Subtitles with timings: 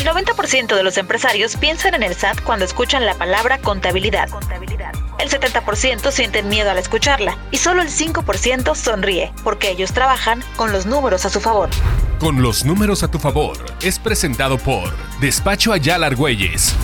[0.00, 4.30] El 90% de los empresarios piensan en el SAT cuando escuchan la palabra contabilidad.
[5.18, 10.72] El 70% sienten miedo al escucharla y solo el 5% sonríe porque ellos trabajan con
[10.72, 11.68] los números a su favor.
[12.18, 16.74] Con los números a tu favor es presentado por Despacho Ayala Argüelles.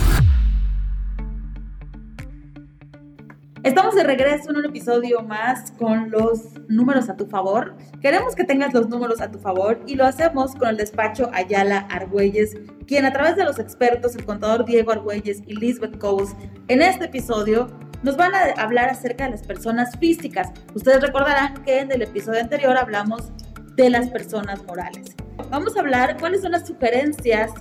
[3.63, 7.75] Estamos de regreso en un episodio más con los números a tu favor.
[8.01, 11.87] Queremos que tengas los números a tu favor y lo hacemos con el despacho Ayala
[11.89, 12.55] Argüelles,
[12.85, 16.35] quien a través de los expertos, el contador Diego Argüelles y Lisbeth Coles,
[16.67, 17.67] en este episodio
[18.03, 20.51] nos van a hablar acerca de las personas físicas.
[20.75, 23.31] Ustedes recordarán que en el episodio anterior hablamos
[23.75, 25.15] de las personas morales.
[25.49, 27.51] Vamos a hablar cuáles son las sugerencias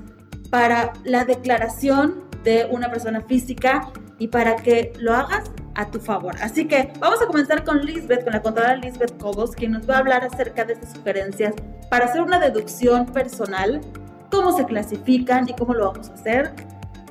[0.50, 6.34] para la declaración de una persona física y para que lo hagas a tu favor.
[6.40, 9.96] Así que vamos a comenzar con Lisbeth, con la contadora Lisbeth Cobos, quien nos va
[9.96, 11.54] a hablar acerca de estas sugerencias
[11.90, 13.80] para hacer una deducción personal,
[14.30, 16.52] cómo se clasifican y cómo lo vamos a hacer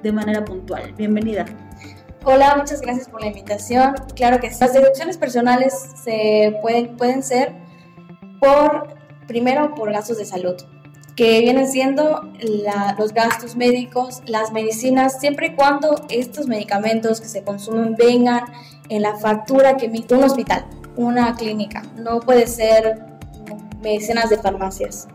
[0.02, 0.94] de manera puntual.
[0.94, 1.46] Bienvenida.
[2.24, 3.94] Hola, muchas gracias por la invitación.
[4.16, 5.74] Claro que las deducciones personales
[6.04, 7.54] se pueden, pueden ser
[8.40, 8.96] por,
[9.28, 10.56] primero, por gastos de salud
[11.16, 12.30] que vienen siendo
[12.98, 18.44] los gastos médicos, las medicinas, siempre y cuando estos medicamentos que se consumen vengan
[18.90, 21.84] en la factura que emite un hospital, una clínica.
[21.98, 23.06] No puede ser
[23.82, 25.08] medicinas de farmacias.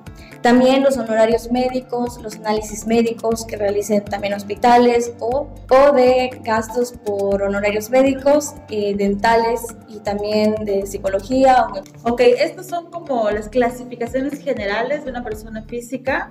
[0.43, 6.93] También los honorarios médicos, los análisis médicos que realicen también hospitales o, o de gastos
[6.93, 11.67] por honorarios médicos, eh, dentales y también de psicología.
[12.05, 16.31] Ok, estos son como las clasificaciones generales de una persona física.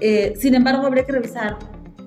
[0.00, 1.56] Eh, sin embargo, habría que revisar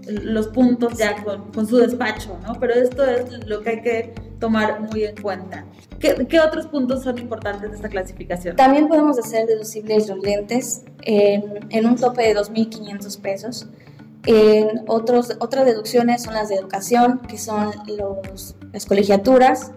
[0.08, 2.54] los puntos ya con, con, su despacho, ¿no?
[2.60, 5.66] Pero esto es lo que hay que tomar muy en cuenta.
[6.00, 8.56] ¿Qué, ¿Qué, otros puntos son importantes de esta clasificación?
[8.56, 13.68] También podemos hacer deducibles los lentes en, en un tope de 2.500 pesos.
[14.28, 19.72] En otros, otras deducciones son las de educación, que son los, las colegiaturas,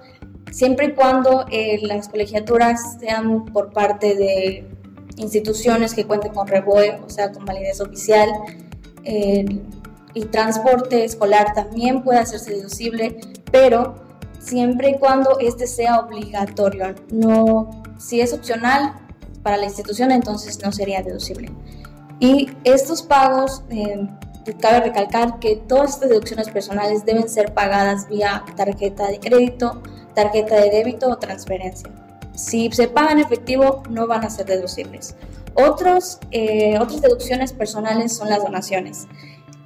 [0.50, 4.66] siempre y cuando eh, las colegiaturas sean por parte de
[5.16, 8.30] instituciones que cuenten con REBOE, o sea, con validez oficial.
[9.04, 9.44] Eh,
[10.14, 13.20] y transporte escolar también puede hacerse deducible,
[13.50, 13.94] pero
[14.38, 16.94] siempre y cuando este sea obligatorio.
[17.10, 18.94] No, si es opcional
[19.42, 21.50] para la institución, entonces no sería deducible.
[22.20, 24.08] Y estos pagos, eh,
[24.60, 29.82] cabe recalcar que todas estas deducciones personales deben ser pagadas vía tarjeta de crédito,
[30.14, 31.90] tarjeta de débito o transferencia.
[32.34, 35.16] Si se pagan en efectivo, no van a ser deducibles.
[35.54, 39.06] Otros, eh, otras deducciones personales son las donaciones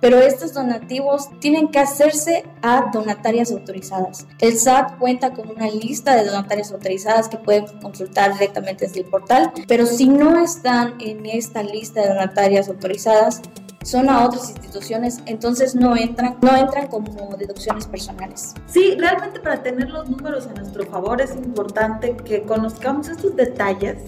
[0.02, 4.26] pero estos donativos tienen que hacerse a donatarias autorizadas.
[4.40, 9.06] El SAT cuenta con una lista de donatarias autorizadas que pueden consultar directamente desde el
[9.06, 13.42] portal, pero si no están en esta lista de donatarias autorizadas,
[13.84, 18.54] son a otras instituciones, entonces no entran, no entran como deducciones personales.
[18.66, 23.98] Sí, realmente para tener los números a nuestro favor es importante que conozcamos estos detalles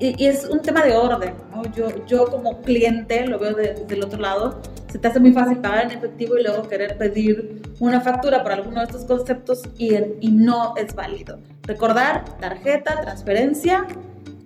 [0.00, 1.62] y, es un tema de orden, ¿no?
[1.72, 4.60] Yo, yo como cliente lo veo desde el otro lado,
[4.90, 8.52] se te hace muy fácil pagar en efectivo y luego querer pedir una factura por
[8.52, 11.38] alguno de estos conceptos y, y no es válido.
[11.62, 13.86] Recordar tarjeta, transferencia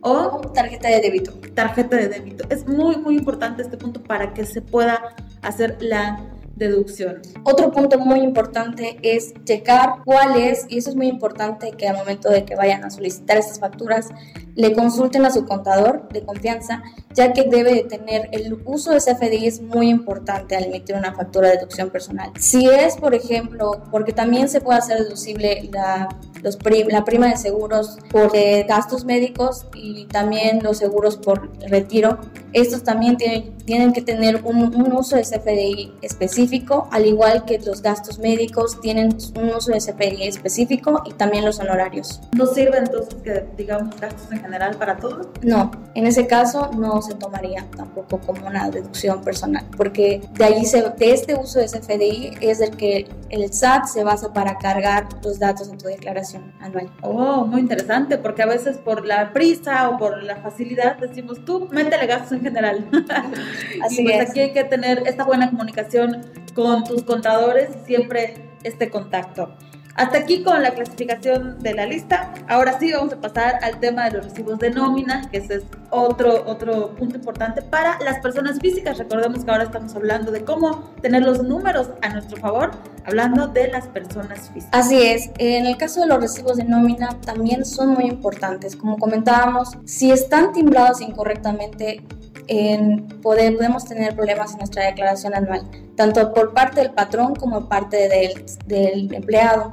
[0.01, 1.33] o tarjeta de débito.
[1.55, 2.45] Tarjeta de débito.
[2.51, 6.21] Es muy, muy importante este punto para que se pueda hacer la
[6.57, 7.21] deducción.
[7.45, 11.97] Otro punto muy importante es checar cuál es, y eso es muy importante que al
[11.97, 14.09] momento de que vayan a solicitar estas facturas,
[14.55, 16.83] le consulten a su contador de confianza,
[17.13, 21.13] ya que debe de tener el uso de CFDI es muy importante al emitir una
[21.15, 22.31] factura de deducción personal.
[22.39, 26.09] Si es, por ejemplo, porque también se puede hacer deducible la,
[26.45, 32.19] los la prima de seguros por eh, gastos médicos y también los seguros por retiro,
[32.53, 37.59] estos también tienen, tienen que tener un, un uso de CFDI específico, al igual que
[37.59, 42.21] los gastos médicos tienen un uso de CFDI específico y también los honorarios.
[42.33, 45.27] ¿No sirve entonces que digamos gastos en general para todos?
[45.43, 50.67] No, en ese caso no se tomaría tampoco como una deducción personal, porque de ahí
[50.67, 55.09] se, de este uso de CFDI es el que el SAT se basa para cargar
[55.23, 56.91] los datos en tu declaración anual.
[57.03, 61.69] Oh, muy interesante, porque a veces por la prisa o por la facilidad decimos tú
[61.71, 62.89] métele gastos en general.
[63.85, 64.31] Así y pues es.
[64.31, 66.23] aquí hay que tener esta buena comunicación
[66.55, 69.55] con tus contadores y siempre este contacto.
[69.97, 72.33] Hasta aquí con la clasificación de la lista.
[72.49, 75.65] Ahora sí vamos a pasar al tema de los recibos de nómina, que ese es
[75.91, 78.99] otro, otro punto importante para las personas físicas.
[78.99, 82.73] Recordemos que ahora estamos hablando de cómo tener los números a nuestro favor,
[83.05, 84.71] hablando de las personas físicas.
[84.73, 88.77] Así es, en el caso de los recibos de nómina también son muy importantes.
[88.77, 92.03] Como comentábamos, si están timbrados incorrectamente,
[92.47, 95.67] en poder, podemos tener problemas en nuestra declaración anual,
[95.97, 99.71] tanto por parte del patrón como parte del, del empleado,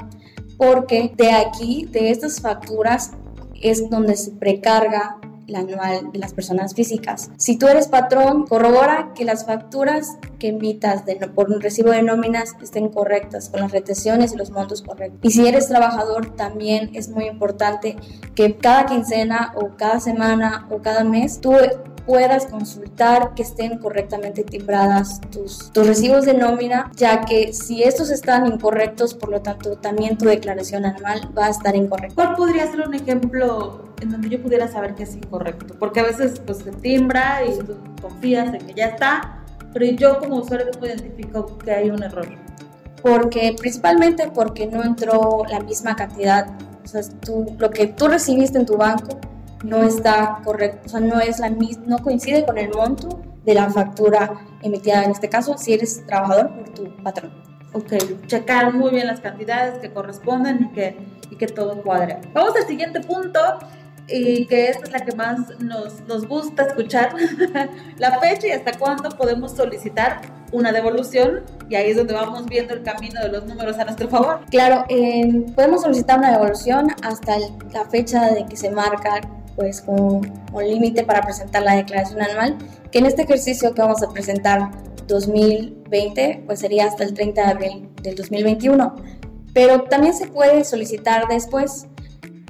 [0.58, 3.12] porque de aquí, de estas facturas,
[3.62, 5.18] es donde se precarga
[5.56, 7.32] anual de las personas físicas.
[7.38, 12.02] Si tú eres patrón, corrobora que las facturas que emitas de, por un recibo de
[12.04, 15.20] nóminas estén correctas, con las retenciones y los montos correctos.
[15.24, 17.96] Y si eres trabajador, también es muy importante
[18.36, 21.54] que cada quincena o cada semana o cada mes tú
[22.06, 28.10] puedas consultar que estén correctamente timbradas tus, tus recibos de nómina, ya que si estos
[28.10, 32.16] están incorrectos, por lo tanto también tu declaración anual va a estar incorrecta.
[32.16, 35.76] ¿Cuál podría ser un ejemplo en donde yo pudiera saber que es incorrecto?
[35.80, 39.44] Porque a veces pues se timbra y tú confías en que ya está,
[39.74, 42.28] pero yo como usuario no identifico que hay un error.
[43.02, 46.48] Porque principalmente porque no entró la misma cantidad,
[46.84, 49.20] o sea, tú, lo que tú recibiste en tu banco
[49.64, 53.70] no está correcto, o sea, no es la no coincide con el monto de la
[53.70, 54.32] factura
[54.62, 57.32] emitida en este caso si eres trabajador por tu patrón.
[57.74, 57.94] Ok,
[58.28, 60.98] checar muy bien las cantidades que corresponden y que,
[61.30, 62.20] y que todo cuadre.
[62.34, 63.40] Vamos al siguiente punto
[64.08, 67.14] y que esta es la que más nos, nos gusta escuchar,
[67.98, 70.22] la fecha y hasta cuándo podemos solicitar
[70.52, 74.10] una devolución y ahí es donde vamos viendo el camino de los números a nuestro
[74.10, 74.42] favor.
[74.50, 77.38] Claro, eh, podemos solicitar una devolución hasta
[77.72, 79.22] la fecha de que se marca
[79.56, 79.98] pues con
[80.54, 82.58] un límite para presentar la declaración anual,
[82.92, 84.72] que en este ejercicio que vamos a presentar
[85.08, 88.96] 2020, pues sería hasta el 30 de abril del 2021.
[89.54, 91.88] Pero también se puede solicitar después,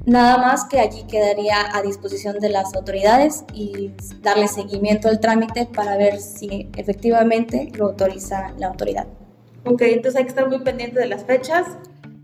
[0.06, 5.66] nada más que allí quedaría a disposición de las autoridades y darle seguimiento al trámite
[5.66, 9.06] para ver si efectivamente lo autoriza la autoridad.
[9.64, 11.66] Ok, entonces hay que estar muy pendiente de las fechas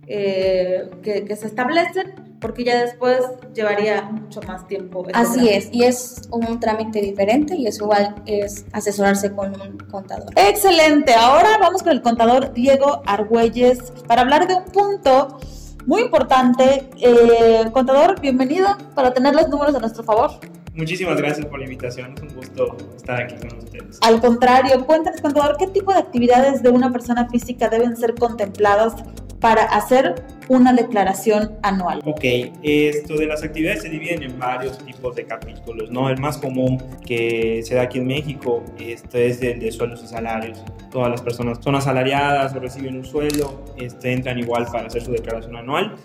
[0.07, 3.21] eh, que, que se establecen porque ya después
[3.55, 5.07] llevaría mucho más tiempo.
[5.13, 10.31] Así es, y es un trámite diferente y es igual es asesorarse con un contador.
[10.37, 15.39] Excelente, ahora vamos con el contador Diego Argüelles para hablar de un punto
[15.87, 16.91] muy importante.
[16.99, 20.33] Eh, contador, bienvenido para tener los números a nuestro favor.
[20.75, 23.99] Muchísimas gracias por la invitación, es un gusto estar aquí con ustedes.
[24.01, 28.95] Al contrario, cuéntanos, contador, ¿qué tipo de actividades de una persona física deben ser contempladas
[29.41, 30.15] para hacer
[30.49, 32.01] una declaración anual.
[32.05, 32.25] Ok,
[32.63, 36.09] esto de las actividades se dividen en varios tipos de capítulos, ¿no?
[36.09, 40.07] El más común que se da aquí en México esto es el de sueldos y
[40.07, 40.65] salarios.
[40.91, 45.13] Todas las personas son asalariadas o reciben un sueldo, este, entran igual para hacer su
[45.13, 45.97] declaración anual.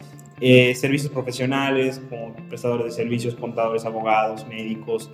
[0.41, 5.09] Eh, servicios profesionales como prestadores de servicios, contadores, abogados, médicos,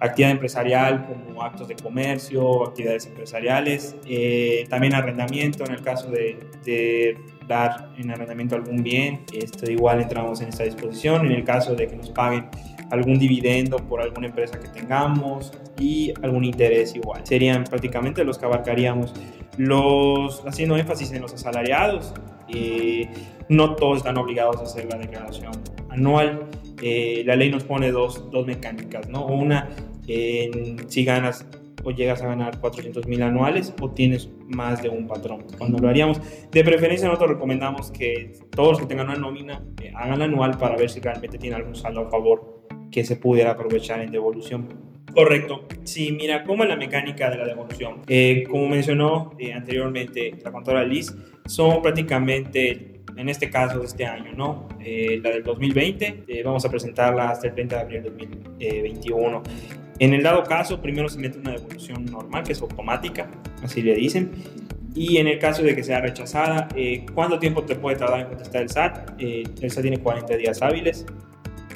[0.00, 6.38] actividad empresarial como actos de comercio, actividades empresariales, eh, también arrendamiento en el caso de,
[6.64, 11.74] de, dar en arrendamiento algún bien, esto igual entramos en esta disposición, en el caso
[11.74, 12.46] de que nos paguen
[12.90, 17.20] algún dividendo por alguna empresa que tengamos y algún interés igual.
[17.26, 19.12] Serían prácticamente los que abarcaríamos
[19.56, 22.14] los, haciendo énfasis en los asalariados.
[22.48, 23.08] Eh,
[23.48, 25.52] no todos están obligados a hacer la declaración
[25.90, 26.46] anual.
[26.82, 29.26] Eh, la ley nos pone dos, dos mecánicas, ¿no?
[29.26, 29.70] Una,
[30.06, 31.46] si ganas
[31.84, 35.44] o llegas a ganar 400 mil anuales o tienes más de un patrón.
[35.58, 39.92] Cuando lo haríamos, de preferencia nosotros recomendamos que todos los que tengan una nómina eh,
[39.94, 43.52] hagan la anual para ver si realmente tiene algún saldo a favor que se pudiera
[43.52, 44.68] aprovechar en devolución.
[45.12, 45.66] Correcto.
[45.84, 48.02] Sí, mira, ¿cómo es la mecánica de la devolución?
[48.08, 51.14] Eh, como mencionó eh, anteriormente la contadora Liz,
[51.46, 54.68] son prácticamente en este caso este año, ¿no?
[54.80, 59.42] Eh, la del 2020, eh, vamos a presentarla hasta el 30 de abril de 2021.
[59.98, 63.30] En el dado caso, primero se mete una devolución normal, que es automática,
[63.62, 64.32] así le dicen.
[64.94, 68.26] Y en el caso de que sea rechazada, eh, ¿cuánto tiempo te puede tardar en
[68.26, 69.20] contestar el SAT?
[69.20, 71.06] el SAT tiene 40 días hábiles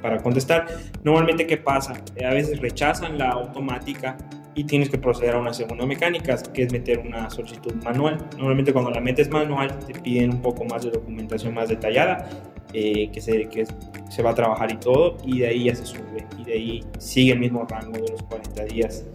[0.03, 0.67] para contestar.
[1.03, 1.95] Normalmente, ¿qué pasa?
[2.25, 4.17] a veces rechazan la automática
[4.59, 8.19] y tienes que proceder a una segunda mecánica, que es meter una solicitud manual.
[8.37, 12.29] Normalmente cuando la metes manual te piden un poco más de documentación más detallada,
[12.73, 13.65] eh, que, se, que
[14.11, 16.85] se va a trabajar y todo, y de ahí ya se sube, y de ahí
[16.99, 19.07] sigue el mismo rango de los 40 días.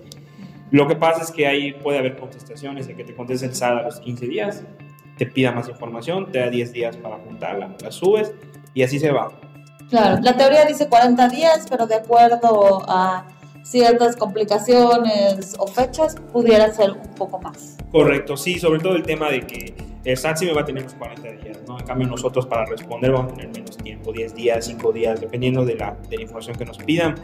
[0.72, 3.80] Lo que pasa es que ahí puede haber contestaciones, de que te conteste el SAD
[3.80, 4.64] a los 15 días,
[5.18, 8.34] te pida más información, te da 10 días para juntarla, la subes
[8.74, 9.30] y así se va.
[9.90, 13.28] Claro, la teoría dice 40 días, pero de acuerdo a
[13.64, 17.78] ciertas complicaciones o fechas, pudiera ser un poco más.
[17.92, 20.84] Correcto, sí, sobre todo el tema de que el SAT sí me va a tener
[20.84, 21.80] los 40 días, ¿no?
[21.80, 25.64] En cambio nosotros para responder vamos a tener menos tiempo, 10 días, 5 días, dependiendo
[25.64, 27.16] de la, de la información que nos pidan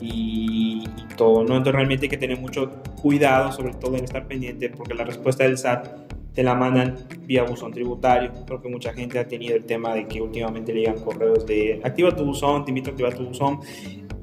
[0.00, 1.56] y, y, todo, ¿no?
[1.56, 2.70] Entonces realmente hay que tener mucho
[3.00, 7.44] cuidado, sobre todo en estar pendiente, porque la respuesta del SAT te la mandan vía
[7.44, 8.32] buzón tributario.
[8.44, 11.80] Creo que mucha gente ha tenido el tema de que últimamente le llegan correos de
[11.84, 13.60] activa tu buzón, te invito a activar tu buzón.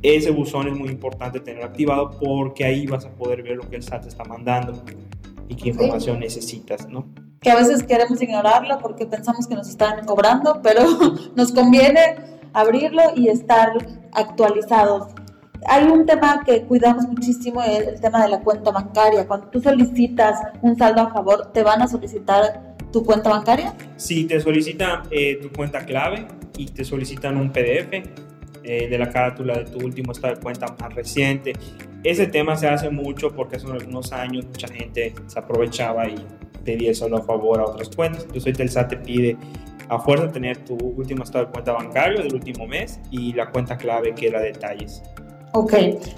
[0.03, 3.75] Ese buzón es muy importante tenerlo activado porque ahí vas a poder ver lo que
[3.75, 4.83] el SAT está mandando
[5.47, 7.07] y qué información necesitas, ¿no?
[7.39, 10.81] Que a veces queremos ignorarlo porque pensamos que nos están cobrando, pero
[11.35, 12.15] nos conviene
[12.53, 13.69] abrirlo y estar
[14.13, 15.13] actualizados.
[15.67, 19.27] Hay un tema que cuidamos muchísimo, el, el tema de la cuenta bancaria.
[19.27, 23.75] Cuando tú solicitas un saldo a favor, ¿te van a solicitar tu cuenta bancaria?
[23.97, 26.27] Sí, te solicitan eh, tu cuenta clave
[26.57, 28.30] y te solicitan un PDF
[28.63, 31.53] eh, de la carátula de tu último estado de cuenta más reciente.
[32.03, 36.15] Ese tema se hace mucho porque hace unos años mucha gente se aprovechaba y
[36.63, 38.23] pedía saldo a favor a otras cuentas.
[38.23, 39.37] Entonces ahorita el SAT te pide
[39.89, 43.77] a fuerza tener tu último estado de cuenta bancario del último mes y la cuenta
[43.77, 45.01] clave que la detalles.
[45.53, 45.73] Ok,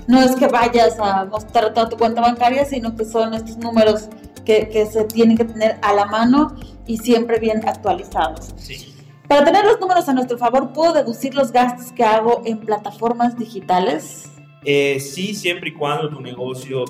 [0.07, 4.09] no es que vayas a mostrar toda tu cuenta bancaria, sino que son estos números
[4.45, 8.53] que, que se tienen que tener a la mano y siempre bien actualizados.
[8.57, 8.92] Sí.
[9.33, 13.35] Para tener los números a nuestro favor, ¿puedo deducir los gastos que hago en plataformas
[13.35, 14.29] digitales?
[14.63, 16.85] Eh, sí, siempre y cuando tu negocio,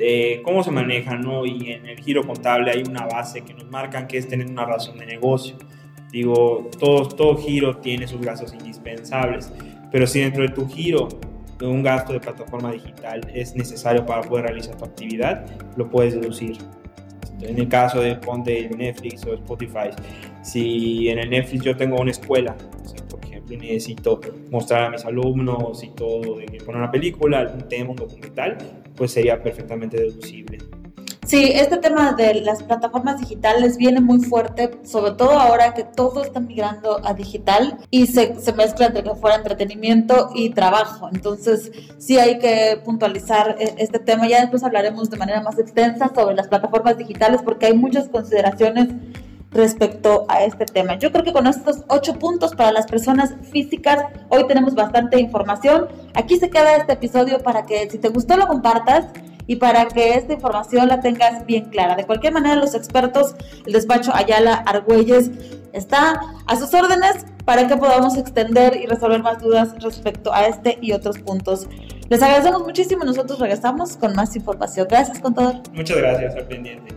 [0.00, 1.46] eh, cómo se maneja, ¿no?
[1.46, 4.64] Y en el giro contable hay una base que nos marcan que es tener una
[4.64, 5.54] razón de negocio.
[6.10, 9.52] Digo, todo, todo giro tiene sus gastos indispensables,
[9.92, 11.06] pero si dentro de tu giro
[11.62, 15.46] un gasto de plataforma digital es necesario para poder realizar tu actividad,
[15.76, 16.58] lo puedes deducir.
[17.44, 19.90] En el caso de ponte Netflix o Spotify,
[20.42, 24.20] si en el Netflix yo tengo una escuela, o sea, por ejemplo, necesito
[24.50, 26.20] mostrar a mis alumnos y todo,
[26.64, 28.58] poner una película, algún tema, un documental,
[28.96, 30.58] pues sería perfectamente deducible.
[31.26, 36.22] Sí, este tema de las plataformas digitales viene muy fuerte, sobre todo ahora que todo
[36.22, 41.08] está migrando a digital y se, se mezcla entre que fuera entretenimiento y trabajo.
[41.10, 44.28] Entonces, sí hay que puntualizar eh, este tema.
[44.28, 48.88] Ya después hablaremos de manera más extensa sobre las plataformas digitales porque hay muchas consideraciones
[49.50, 50.98] respecto a este tema.
[50.98, 55.88] Yo creo que con estos ocho puntos para las personas físicas, hoy tenemos bastante información.
[56.12, 59.06] Aquí se queda este episodio para que si te gustó lo compartas
[59.46, 61.96] y para que esta información la tengas bien clara.
[61.96, 63.34] De cualquier manera, los expertos,
[63.66, 65.30] el despacho Ayala Argüelles
[65.72, 70.78] está a sus órdenes para que podamos extender y resolver más dudas respecto a este
[70.80, 71.68] y otros puntos.
[72.08, 73.04] Les agradecemos muchísimo.
[73.04, 74.86] Nosotros regresamos con más información.
[74.88, 75.56] Gracias, contador.
[75.72, 76.94] Muchas gracias, al pendiente.